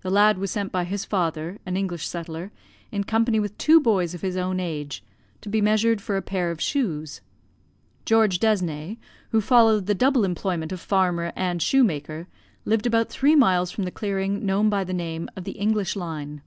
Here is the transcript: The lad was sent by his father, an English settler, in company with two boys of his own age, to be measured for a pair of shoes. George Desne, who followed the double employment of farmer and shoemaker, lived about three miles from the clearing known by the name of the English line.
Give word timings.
The 0.00 0.08
lad 0.08 0.38
was 0.38 0.50
sent 0.50 0.72
by 0.72 0.84
his 0.84 1.04
father, 1.04 1.58
an 1.66 1.76
English 1.76 2.06
settler, 2.08 2.52
in 2.90 3.04
company 3.04 3.38
with 3.38 3.58
two 3.58 3.80
boys 3.82 4.14
of 4.14 4.22
his 4.22 4.34
own 4.34 4.58
age, 4.58 5.04
to 5.42 5.50
be 5.50 5.60
measured 5.60 6.00
for 6.00 6.16
a 6.16 6.22
pair 6.22 6.50
of 6.50 6.58
shoes. 6.58 7.20
George 8.06 8.38
Desne, 8.40 8.96
who 9.30 9.42
followed 9.42 9.84
the 9.84 9.94
double 9.94 10.24
employment 10.24 10.72
of 10.72 10.80
farmer 10.80 11.34
and 11.36 11.60
shoemaker, 11.60 12.28
lived 12.64 12.86
about 12.86 13.10
three 13.10 13.36
miles 13.36 13.70
from 13.70 13.84
the 13.84 13.90
clearing 13.90 14.46
known 14.46 14.70
by 14.70 14.84
the 14.84 14.94
name 14.94 15.28
of 15.36 15.44
the 15.44 15.52
English 15.60 15.96
line. 15.96 16.40